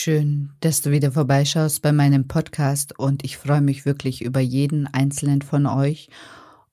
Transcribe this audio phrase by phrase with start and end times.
[0.00, 4.86] Schön, dass du wieder vorbeischaust bei meinem Podcast und ich freue mich wirklich über jeden
[4.86, 6.08] einzelnen von euch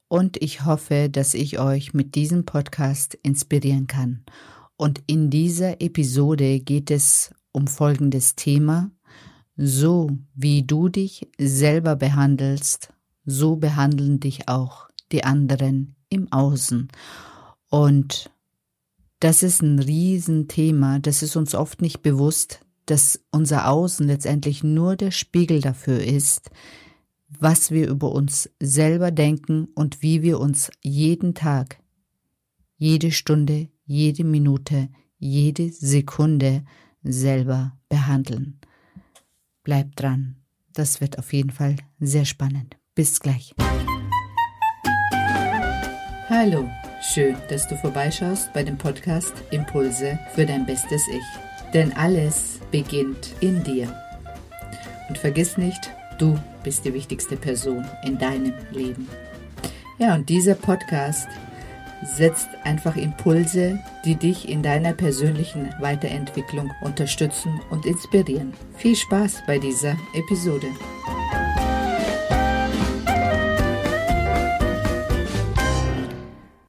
[0.07, 4.23] und ich hoffe, dass ich euch mit diesem Podcast inspirieren kann.
[4.77, 8.91] Und in dieser Episode geht es um folgendes Thema.
[9.57, 12.93] So wie du dich selber behandelst,
[13.25, 16.89] so behandeln dich auch die anderen im Außen.
[17.71, 18.29] Und
[19.19, 24.95] das ist ein Riesenthema, das ist uns oft nicht bewusst, dass unser Außen letztendlich nur
[24.95, 26.49] der Spiegel dafür ist,
[27.27, 31.79] was wir über uns selber denken und wie wir uns jeden Tag,
[32.77, 36.63] jede Stunde, jede Minute, jede Sekunde
[37.03, 38.59] selber behandeln.
[39.63, 40.37] Bleib dran,
[40.73, 42.77] das wird auf jeden Fall sehr spannend.
[42.93, 43.53] Bis gleich.
[46.29, 46.69] Hallo,
[47.01, 51.54] schön, dass du vorbeischaust bei dem Podcast Impulse für dein bestes Ich.
[51.73, 53.93] Denn alles beginnt in dir.
[55.09, 59.07] Und vergiss nicht, du bist die wichtigste Person in deinem Leben.
[59.97, 61.27] Ja, und dieser Podcast
[62.03, 68.53] setzt einfach Impulse, die dich in deiner persönlichen Weiterentwicklung unterstützen und inspirieren.
[68.77, 70.67] Viel Spaß bei dieser Episode.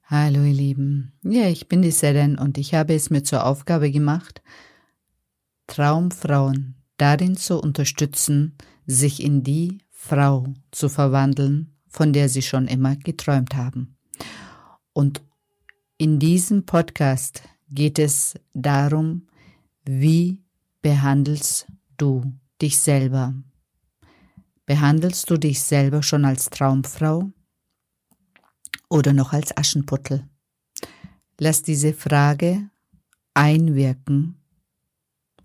[0.09, 1.13] Hallo ihr Lieben.
[1.23, 4.41] Ja, ich bin die Seren und ich habe es mir zur Aufgabe gemacht,
[5.67, 12.97] Traumfrauen darin zu unterstützen, sich in die Frau zu verwandeln, von der sie schon immer
[12.97, 13.97] geträumt haben.
[14.93, 15.23] Und
[15.99, 19.27] in diesem Podcast geht es darum,
[19.85, 20.43] wie
[20.83, 23.35] behandelst du dich selber?
[24.67, 27.31] Behandelst du dich selber schon als Traumfrau
[28.89, 30.29] oder noch als Aschenputtel?
[31.39, 32.71] Lass diese Frage
[33.35, 34.37] einwirken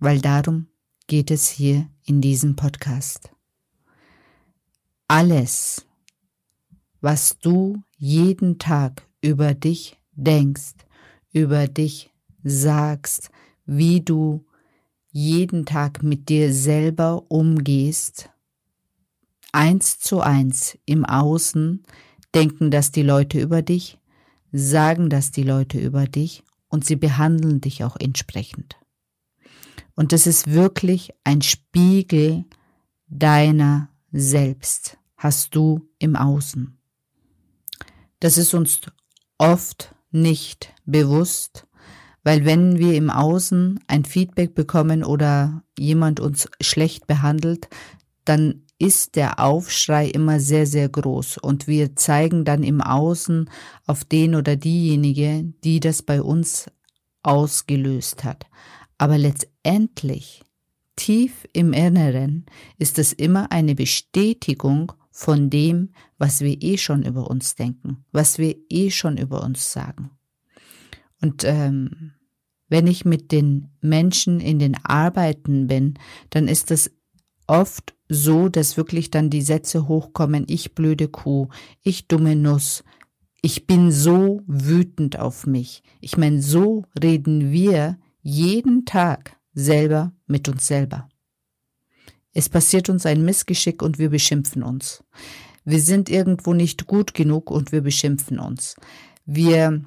[0.01, 0.67] weil darum
[1.07, 3.31] geht es hier in diesem Podcast.
[5.07, 5.85] Alles,
[7.01, 10.73] was du jeden Tag über dich denkst,
[11.31, 12.11] über dich
[12.43, 13.29] sagst,
[13.65, 14.43] wie du
[15.11, 18.31] jeden Tag mit dir selber umgehst,
[19.51, 21.83] eins zu eins im Außen
[22.33, 23.99] denken das die Leute über dich,
[24.51, 28.80] sagen das die Leute über dich und sie behandeln dich auch entsprechend.
[29.95, 32.45] Und das ist wirklich ein Spiegel
[33.07, 36.77] deiner selbst, hast du im Außen.
[38.19, 38.81] Das ist uns
[39.37, 41.67] oft nicht bewusst,
[42.23, 47.67] weil wenn wir im Außen ein Feedback bekommen oder jemand uns schlecht behandelt,
[48.25, 53.49] dann ist der Aufschrei immer sehr, sehr groß und wir zeigen dann im Außen
[53.85, 56.69] auf den oder diejenige, die das bei uns
[57.23, 58.45] ausgelöst hat.
[59.01, 60.43] Aber letztendlich,
[60.95, 62.45] tief im Inneren,
[62.77, 65.89] ist es immer eine Bestätigung von dem,
[66.19, 70.11] was wir eh schon über uns denken, was wir eh schon über uns sagen.
[71.19, 72.11] Und ähm,
[72.69, 75.95] wenn ich mit den Menschen in den Arbeiten bin,
[76.29, 76.91] dann ist es
[77.47, 81.47] oft so, dass wirklich dann die Sätze hochkommen, ich blöde Kuh,
[81.81, 82.83] ich dumme Nuss,
[83.41, 85.81] ich bin so wütend auf mich.
[86.01, 91.09] Ich meine, so reden wir jeden Tag selber mit uns selber.
[92.33, 95.03] Es passiert uns ein Missgeschick und wir beschimpfen uns.
[95.65, 98.75] Wir sind irgendwo nicht gut genug und wir beschimpfen uns.
[99.25, 99.83] Wir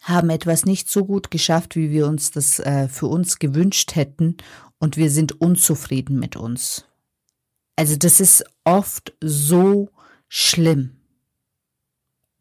[0.00, 4.36] haben etwas nicht so gut geschafft, wie wir uns das äh, für uns gewünscht hätten
[4.78, 6.86] und wir sind unzufrieden mit uns.
[7.76, 9.90] Also das ist oft so
[10.28, 11.01] schlimm.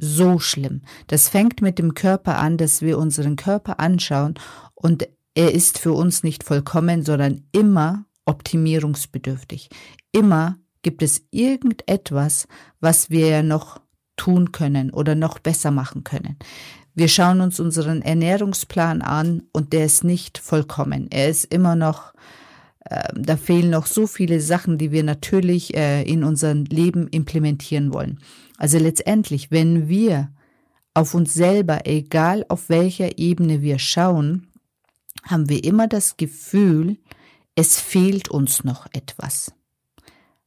[0.03, 0.81] So schlimm.
[1.05, 4.33] Das fängt mit dem Körper an, dass wir unseren Körper anschauen
[4.73, 9.69] und er ist für uns nicht vollkommen, sondern immer optimierungsbedürftig.
[10.11, 12.47] Immer gibt es irgendetwas,
[12.79, 13.79] was wir noch
[14.15, 16.37] tun können oder noch besser machen können.
[16.95, 21.11] Wir schauen uns unseren Ernährungsplan an und der ist nicht vollkommen.
[21.11, 22.13] Er ist immer noch,
[22.85, 27.93] äh, da fehlen noch so viele Sachen, die wir natürlich äh, in unserem Leben implementieren
[27.93, 28.19] wollen.
[28.57, 30.31] Also letztendlich, wenn wir
[30.93, 34.47] auf uns selber, egal auf welcher Ebene wir schauen,
[35.23, 36.97] haben wir immer das Gefühl,
[37.55, 39.53] es fehlt uns noch etwas.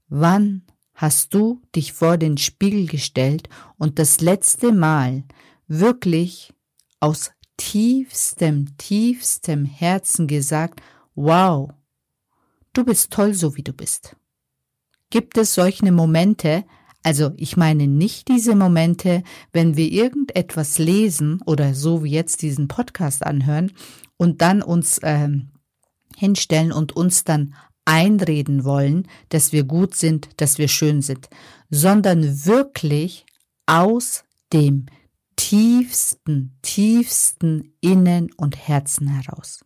[0.09, 0.63] Wann
[0.95, 3.49] hast du dich vor den Spiegel gestellt
[3.79, 5.25] und das letzte Mal
[5.67, 6.53] wirklich
[7.01, 10.81] aus tiefstem, tiefstem Herzen gesagt,
[11.15, 11.71] wow,
[12.75, 14.17] du bist toll so wie du bist.
[15.11, 16.65] Gibt es solche Momente,
[17.03, 19.23] also ich meine nicht diese Momente,
[19.53, 23.73] wenn wir irgendetwas lesen oder so wie jetzt diesen Podcast anhören
[24.17, 25.51] und dann uns ähm,
[26.17, 27.55] hinstellen und uns dann
[27.85, 31.29] einreden wollen, dass wir gut sind, dass wir schön sind,
[31.71, 33.27] sondern wirklich
[33.67, 34.87] aus dem
[35.37, 39.65] tiefsten, tiefsten Innen und Herzen heraus.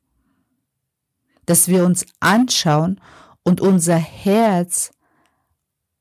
[1.49, 3.01] Dass wir uns anschauen
[3.43, 4.91] und unser Herz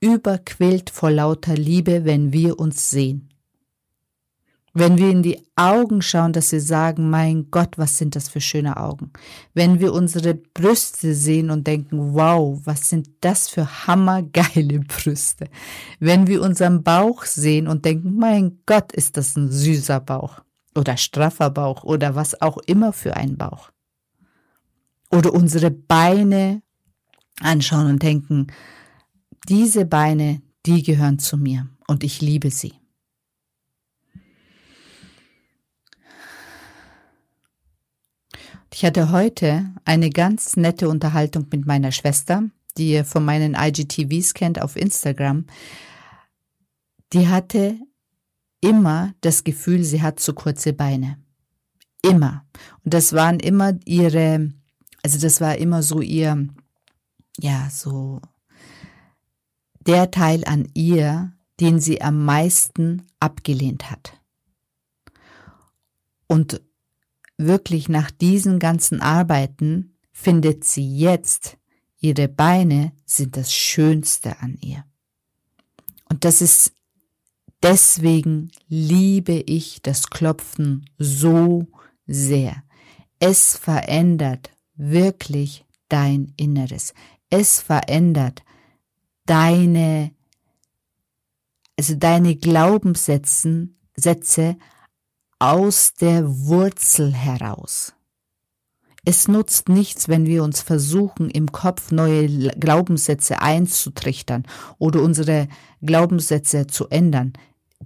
[0.01, 3.29] überquillt vor lauter Liebe, wenn wir uns sehen.
[4.73, 8.41] Wenn wir in die Augen schauen, dass wir sagen, mein Gott, was sind das für
[8.41, 9.13] schöne Augen.
[9.53, 15.47] Wenn wir unsere Brüste sehen und denken, wow, was sind das für hammergeile Brüste.
[16.01, 20.41] Wenn wir unseren Bauch sehen und denken, mein Gott, ist das ein süßer Bauch
[20.75, 23.71] oder straffer Bauch oder was auch immer für ein Bauch.
[25.11, 26.61] Oder unsere Beine
[27.39, 28.47] anschauen und denken,
[29.47, 32.73] diese Beine, die gehören zu mir und ich liebe sie.
[38.73, 42.43] Ich hatte heute eine ganz nette Unterhaltung mit meiner Schwester,
[42.77, 45.45] die ihr von meinen IGTVs kennt auf Instagram.
[47.13, 47.79] Die hatte
[48.61, 51.17] immer das Gefühl, sie hat zu kurze Beine.
[52.03, 52.45] Immer.
[52.83, 54.51] Und das waren immer ihre,
[55.07, 56.49] also das war immer so ihr,
[57.39, 58.19] ja, so
[59.79, 61.31] der Teil an ihr,
[61.61, 64.19] den sie am meisten abgelehnt hat.
[66.27, 66.61] Und
[67.37, 71.57] wirklich nach diesen ganzen Arbeiten findet sie jetzt,
[72.01, 74.83] ihre Beine sind das Schönste an ihr.
[76.09, 76.73] Und das ist,
[77.63, 81.65] deswegen liebe ich das Klopfen so
[82.07, 82.61] sehr.
[83.19, 86.93] Es verändert wirklich dein Inneres.
[87.29, 88.43] Es verändert
[89.25, 90.11] deine,
[91.77, 94.57] also deine Glaubenssätze, Sätze
[95.39, 97.93] aus der Wurzel heraus.
[99.05, 104.43] Es nutzt nichts, wenn wir uns versuchen, im Kopf neue Glaubenssätze einzutrichtern
[104.79, 105.47] oder unsere
[105.81, 107.33] Glaubenssätze zu ändern.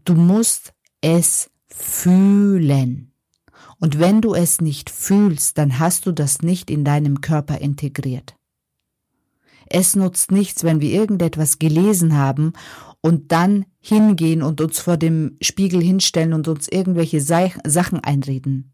[0.04, 3.11] Du musst es fühlen.
[3.81, 8.36] Und wenn du es nicht fühlst, dann hast du das nicht in deinem Körper integriert.
[9.66, 12.54] Es nutzt nichts, wenn wir irgendetwas gelesen haben
[13.01, 18.72] und dann hingehen und uns vor dem Spiegel hinstellen und uns irgendwelche Sachen einreden.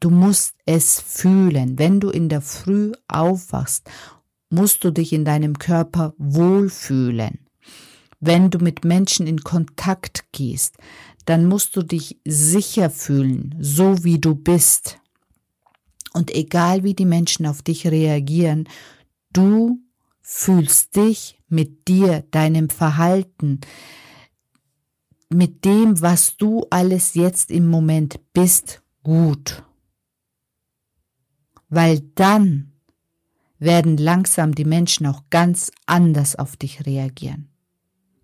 [0.00, 1.78] Du musst es fühlen.
[1.78, 3.88] Wenn du in der Früh aufwachst,
[4.50, 7.46] musst du dich in deinem Körper wohlfühlen.
[8.18, 10.78] Wenn du mit Menschen in Kontakt gehst,
[11.26, 14.98] dann musst du dich sicher fühlen, so wie du bist.
[16.14, 18.68] Und egal wie die Menschen auf dich reagieren,
[19.32, 19.80] du
[20.22, 23.60] fühlst dich mit dir, deinem Verhalten,
[25.28, 29.64] mit dem, was du alles jetzt im Moment bist, gut.
[31.68, 32.72] Weil dann
[33.58, 37.48] werden langsam die Menschen auch ganz anders auf dich reagieren.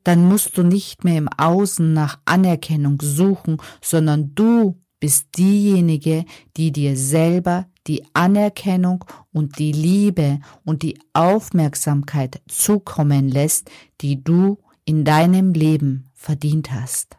[0.05, 6.25] Dann musst du nicht mehr im Außen nach Anerkennung suchen, sondern du bist diejenige,
[6.57, 13.71] die dir selber die Anerkennung und die Liebe und die Aufmerksamkeit zukommen lässt,
[14.01, 17.17] die du in deinem Leben verdient hast.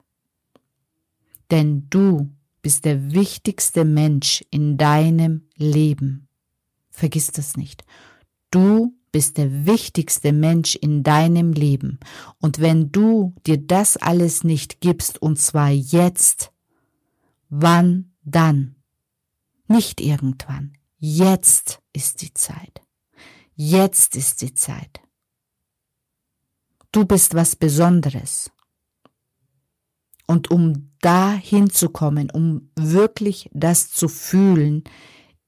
[1.51, 2.29] Denn du
[2.61, 6.27] bist der wichtigste Mensch in deinem Leben.
[6.89, 7.83] Vergiss das nicht.
[8.49, 11.99] Du bist der wichtigste Mensch in deinem Leben.
[12.39, 16.51] Und wenn du dir das alles nicht gibst, und zwar jetzt,
[17.49, 18.75] wann dann?
[19.67, 20.73] Nicht irgendwann.
[20.99, 22.81] Jetzt ist die Zeit.
[23.55, 24.99] Jetzt ist die Zeit.
[26.91, 28.51] Du bist was Besonderes.
[30.25, 34.83] Und um da hinzukommen, um wirklich das zu fühlen,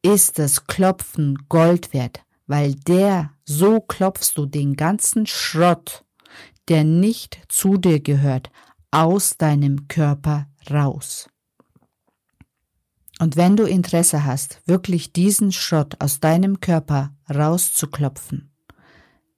[0.01, 6.05] ist das Klopfen Gold wert, weil der, so klopfst du den ganzen Schrott,
[6.67, 8.51] der nicht zu dir gehört,
[8.91, 11.27] aus deinem Körper raus.
[13.19, 18.51] Und wenn du Interesse hast, wirklich diesen Schrott aus deinem Körper rauszuklopfen,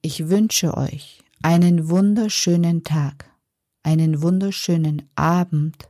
[0.00, 3.30] Ich wünsche euch einen wunderschönen Tag,
[3.82, 5.88] einen wunderschönen Abend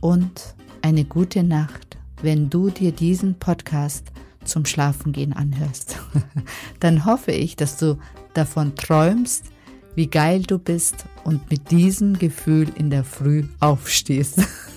[0.00, 4.12] und eine gute Nacht, wenn du dir diesen Podcast
[4.44, 5.98] zum Schlafengehen anhörst.
[6.80, 7.98] Dann hoffe ich, dass du
[8.32, 9.44] davon träumst,
[9.94, 14.40] wie geil du bist und mit diesem Gefühl in der Früh aufstehst.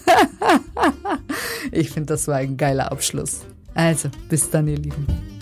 [1.72, 3.42] ich finde, das war ein geiler Abschluss.
[3.74, 5.33] Also, bis dann, ihr Lieben.